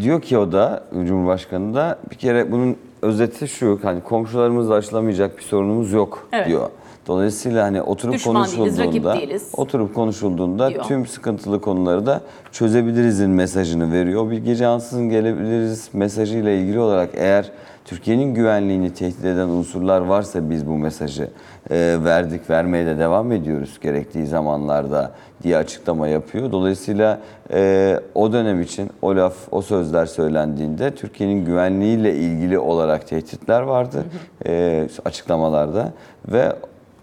[0.00, 5.42] diyor ki o da Cumhurbaşkanı da bir kere bunun özeti şu hani komşularımızla aşılamayacak bir
[5.42, 6.46] sorunumuz yok Evet.
[6.48, 6.70] diyor.
[7.06, 9.48] Dolayısıyla hani oturup Düşman değiliz, konuşulduğunda değiliz.
[9.56, 10.84] oturup konuşulduğunda Diyor.
[10.84, 12.20] tüm sıkıntılı konuları da
[12.52, 14.30] çözebilirizin mesajını veriyor.
[14.30, 17.50] Bir gece ansızın gelebiliriz mesajıyla ilgili olarak eğer
[17.84, 21.30] Türkiye'nin güvenliğini tehdit eden unsurlar varsa biz bu mesajı
[21.70, 25.12] e, verdik, vermeye de devam ediyoruz gerektiği zamanlarda
[25.42, 26.52] diye açıklama yapıyor.
[26.52, 27.20] Dolayısıyla
[27.52, 34.04] e, o dönem için o laf, o sözler söylendiğinde Türkiye'nin güvenliğiyle ilgili olarak tehditler vardı
[34.46, 35.92] e, açıklamalarda
[36.28, 36.52] ve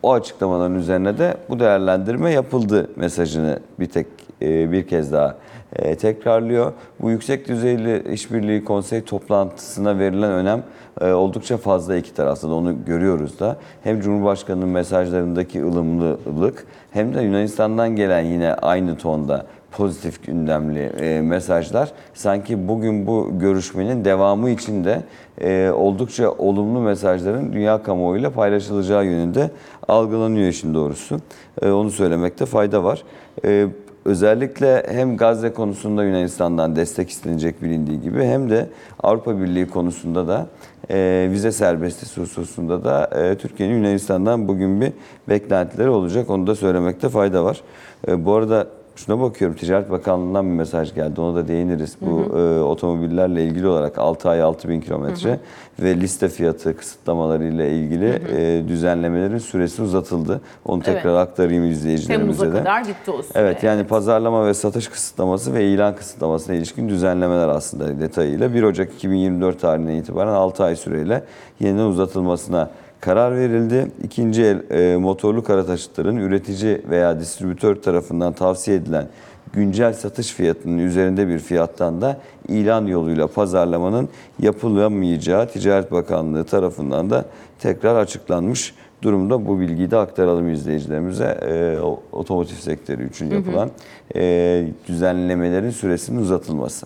[0.03, 4.07] o açıklamaların üzerine de bu değerlendirme yapıldı mesajını bir tek
[4.41, 5.35] e, bir kez daha
[5.75, 6.73] e, tekrarlıyor.
[7.01, 10.63] Bu yüksek düzeyli işbirliği konsey toplantısına verilen önem
[11.01, 13.57] e, oldukça fazla iki tarafta da onu görüyoruz da.
[13.83, 21.91] Hem Cumhurbaşkanı'nın mesajlarındaki ılımlılık hem de Yunanistan'dan gelen yine aynı tonda pozitif gündemli e, mesajlar
[22.13, 25.01] sanki bugün bu görüşmenin devamı için de
[25.41, 29.51] e, oldukça olumlu mesajların dünya kamuoyuyla paylaşılacağı yönünde
[29.87, 31.19] algılanıyor işin doğrusu.
[31.61, 33.03] E, onu söylemekte fayda var.
[33.45, 33.67] E,
[34.05, 38.69] özellikle hem Gazze konusunda Yunanistan'dan destek istenecek bilindiği gibi hem de
[39.03, 40.47] Avrupa Birliği konusunda da
[40.89, 44.91] e, vize serbestisi hususunda da e, Türkiye'nin Yunanistan'dan bugün bir
[45.29, 46.29] beklentileri olacak.
[46.29, 47.61] Onu da söylemekte fayda var.
[48.07, 51.21] E, bu arada şuna bakıyorum Ticaret Bakanlığı'ndan bir mesaj geldi.
[51.21, 51.97] Ona da değiniriz.
[52.01, 55.39] Bu e, otomobillerle ilgili olarak 6 ay 6 bin kilometre
[55.79, 60.41] ve liste fiyatı kısıtlamaları ile ilgili e, düzenlemelerin süresi uzatıldı.
[60.65, 62.63] Onu tekrar aktarayım izleyicilerimize Temmuz'a de.
[62.63, 63.39] kadar gitti o süre.
[63.39, 68.93] Evet yani pazarlama ve satış kısıtlaması ve ilan kısıtlamasına ilişkin düzenlemeler aslında detayıyla 1 Ocak
[68.93, 71.23] 2024 tarihinden itibaren 6 ay süreyle
[71.59, 72.69] yeniden uzatılmasına
[73.01, 73.91] karar verildi.
[74.03, 79.07] İkinci el e, motorlu kara taşıtların üretici veya distribütör tarafından tavsiye edilen
[79.53, 84.09] güncel satış fiyatının üzerinde bir fiyattan da ilan yoluyla pazarlamanın
[84.39, 87.25] yapılamayacağı Ticaret Bakanlığı tarafından da
[87.59, 91.37] tekrar açıklanmış durumda bu bilgiyi de aktaralım izleyicilerimize.
[91.41, 91.79] E,
[92.11, 93.69] otomotiv sektörü için yapılan
[94.15, 96.85] e, düzenlemelerin süresinin uzatılması.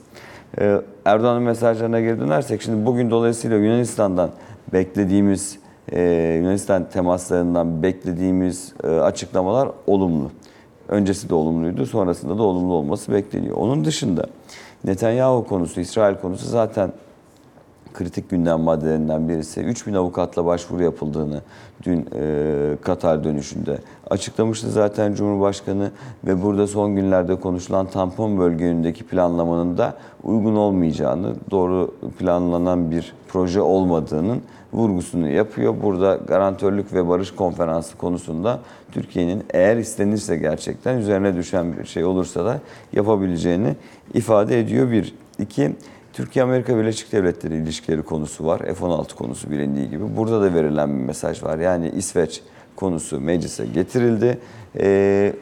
[0.59, 4.29] E, Erdoğan'ın mesajlarına geri dönersek şimdi bugün dolayısıyla Yunanistan'dan
[4.73, 6.01] beklediğimiz e,
[6.41, 10.31] Yunanistan temaslarından beklediğimiz e, açıklamalar olumlu.
[10.87, 13.57] Öncesi de olumluydu, sonrasında da olumlu olması bekleniyor.
[13.57, 14.25] Onun dışında
[14.83, 16.91] Netanyahu konusu, İsrail konusu zaten
[17.93, 19.61] kritik gündem maddelerinden birisi.
[19.61, 21.41] 3000 avukatla başvuru yapıldığını
[21.83, 23.77] dün e, Katar dönüşünde
[24.09, 25.91] açıklamıştı zaten Cumhurbaşkanı
[26.25, 29.93] ve burada son günlerde konuşulan tampon bölge yönündeki planlamanın da
[30.23, 34.41] uygun olmayacağını, doğru planlanan bir proje olmadığının
[34.75, 35.75] vurgusunu yapıyor.
[35.83, 38.59] Burada garantörlük ve barış konferansı konusunda
[38.91, 42.59] Türkiye'nin eğer istenirse gerçekten üzerine düşen bir şey olursa da
[42.93, 43.75] yapabileceğini
[44.13, 44.91] ifade ediyor.
[44.91, 45.71] Bir, iki,
[46.13, 48.59] Türkiye-Amerika Birleşik Devletleri ilişkileri konusu var.
[48.59, 50.17] F-16 konusu bilindiği gibi.
[50.17, 51.57] Burada da verilen bir mesaj var.
[51.57, 52.41] Yani İsveç
[52.75, 54.39] konusu meclise getirildi.
[54.79, 55.33] Ee,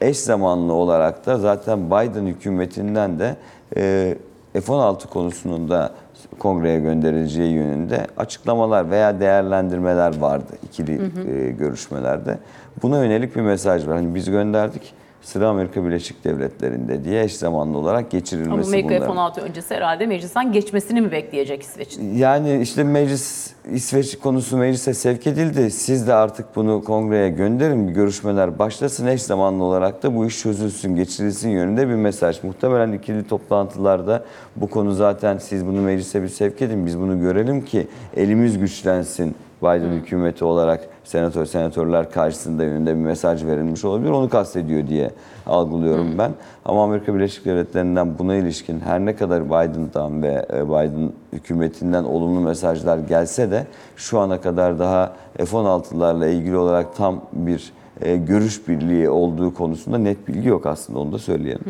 [0.00, 3.36] eş zamanlı olarak da zaten Biden hükümetinden de
[3.76, 4.16] e,
[4.52, 5.92] F-16 konusunun da
[6.38, 12.38] kongreye gönderileceği yönünde açıklamalar veya değerlendirmeler vardı ikili e, görüşmelerde.
[12.82, 13.96] Buna yönelik bir mesaj var.
[13.96, 14.94] Hani biz gönderdik
[15.28, 19.40] sıra Amerika Birleşik Devletleri'nde diye eş zamanlı olarak Ama geçirilmesi Amerika bunların.
[19.40, 22.16] F-16 öncesi herhalde meclisten geçmesini mi bekleyecek İsveç'in?
[22.16, 25.70] Yani işte meclis, İsveç konusu meclise sevk edildi.
[25.70, 29.06] Siz de artık bunu kongreye gönderin, bir görüşmeler başlasın.
[29.06, 32.42] Eş zamanlı olarak da bu iş çözülsün, geçirilsin yönünde bir mesaj.
[32.42, 34.24] Muhtemelen ikili toplantılarda
[34.56, 37.86] bu konu zaten siz bunu meclise bir sevk edin, biz bunu görelim ki
[38.16, 39.34] elimiz güçlensin.
[39.62, 44.10] Biden hükümeti olarak senatör senatörler karşısında yönünde bir mesaj verilmiş olabilir.
[44.10, 45.10] Onu kastediyor diye
[45.46, 46.30] algılıyorum ben.
[46.64, 52.40] Ama Amerika Birleşik Devletleri'nden buna ilişkin her ne kadar Biden'dan ve e, Biden hükümetinden olumlu
[52.40, 53.66] mesajlar gelse de
[53.96, 60.28] şu ana kadar daha F-16'larla ilgili olarak tam bir e, görüş birliği olduğu konusunda net
[60.28, 61.62] bilgi yok aslında onu da söyleyelim.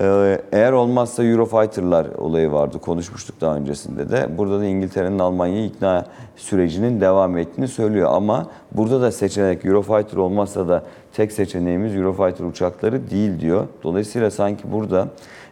[0.00, 4.28] E, eğer olmazsa Eurofighter'lar olayı vardı konuşmuştuk daha öncesinde de.
[4.38, 6.06] Burada da İngiltere'nin Almanya'yı ikna
[6.36, 10.82] sürecinin devam ettiğini söylüyor ama burada da seçenek Eurofighter olmazsa da
[11.12, 13.66] tek seçeneğimiz Eurofighter uçakları değil diyor.
[13.82, 15.08] Dolayısıyla sanki burada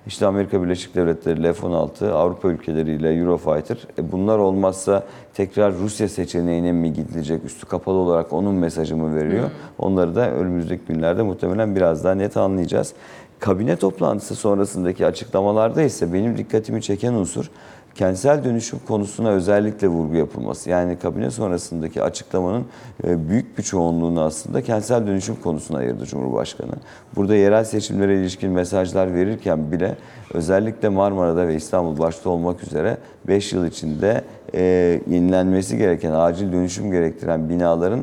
[0.07, 3.77] işte Amerika Birleşik Devletleri ile F-16, Avrupa ülkeleriyle Eurofighter.
[3.99, 7.45] E bunlar olmazsa tekrar Rusya seçeneğine mi gidilecek?
[7.45, 9.51] Üstü kapalı olarak onun mesajı mı veriyor?
[9.79, 12.95] Onları da önümüzdeki günlerde muhtemelen biraz daha net anlayacağız.
[13.39, 17.51] Kabine toplantısı sonrasındaki açıklamalarda ise benim dikkatimi çeken unsur
[17.95, 20.71] kentsel dönüşüm konusuna özellikle vurgu yapılması.
[20.71, 22.65] Yani kabine sonrasındaki açıklamanın
[23.05, 26.73] e, büyük bir çoğunluğunu aslında kentsel dönüşüm konusuna ayırdı Cumhurbaşkanı.
[27.17, 29.97] Burada yerel seçimlere ilişkin mesajlar verirken bile
[30.35, 32.97] özellikle Marmara'da ve İstanbul başta olmak üzere
[33.29, 34.25] 5 yıl içinde
[34.55, 34.63] e,
[35.07, 38.01] yenilenmesi gereken, acil dönüşüm gerektiren binaların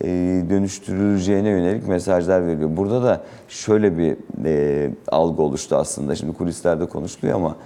[0.00, 0.08] e,
[0.50, 2.70] dönüştürüleceğine yönelik mesajlar veriyor.
[2.76, 4.16] Burada da şöyle bir
[5.08, 6.14] algı oluştu aslında.
[6.14, 7.56] Şimdi kulislerde konuşuluyor ama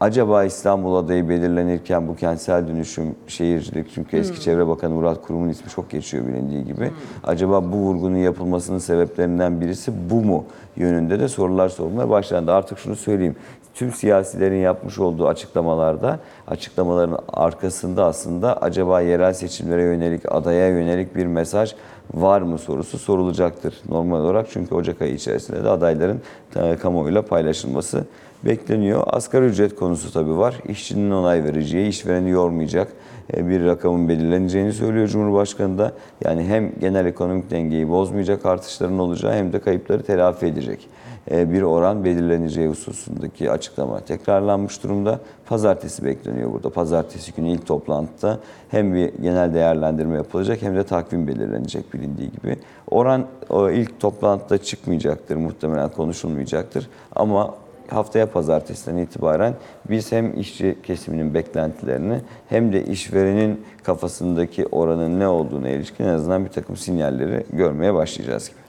[0.00, 5.70] acaba İstanbul adayı belirlenirken bu kentsel dönüşüm, şehircilik çünkü eski Çevre Bakanı Murat Kurum'un ismi
[5.70, 6.90] çok geçiyor bilindiği gibi.
[7.24, 10.44] Acaba bu vurgunun yapılmasının sebeplerinden birisi bu mu
[10.76, 12.52] yönünde de sorular sorulmaya başlandı.
[12.52, 13.36] Artık şunu söyleyeyim.
[13.74, 21.26] Tüm siyasilerin yapmış olduğu açıklamalarda, açıklamaların arkasında aslında acaba yerel seçimlere yönelik, adaya yönelik bir
[21.26, 21.74] mesaj
[22.14, 24.46] var mı sorusu sorulacaktır normal olarak.
[24.50, 26.20] Çünkü Ocak ayı içerisinde de adayların
[26.56, 28.04] e, kamuoyuyla paylaşılması
[28.44, 29.02] bekleniyor.
[29.06, 30.54] Asgari ücret konusu tabii var.
[30.68, 32.92] İşçinin onay vereceği, işvereni yormayacak
[33.36, 35.92] e, bir rakamın belirleneceğini söylüyor Cumhurbaşkanı da.
[36.24, 40.88] Yani hem genel ekonomik dengeyi bozmayacak artışların olacağı hem de kayıpları telafi edecek
[41.30, 45.20] bir oran belirleneceği hususundaki açıklama tekrarlanmış durumda.
[45.46, 46.70] Pazartesi bekleniyor burada.
[46.70, 52.56] Pazartesi günü ilk toplantıda hem bir genel değerlendirme yapılacak hem de takvim belirlenecek bilindiği gibi.
[52.90, 53.26] Oran
[53.72, 57.54] ilk toplantıda çıkmayacaktır, muhtemelen konuşulmayacaktır ama
[57.88, 59.54] haftaya pazartesiden itibaren
[59.90, 66.44] biz hem işçi kesiminin beklentilerini hem de işverenin kafasındaki oranın ne olduğuna ilişkin en azından
[66.44, 68.61] bir takım sinyalleri görmeye başlayacağız gibi.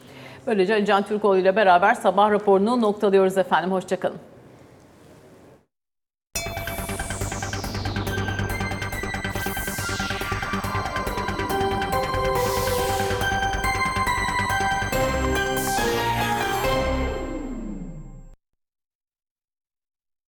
[0.48, 3.72] Böylece Can Türkoğlu ile beraber sabah raporunu noktalıyoruz efendim.
[3.72, 4.33] Hoşçakalın.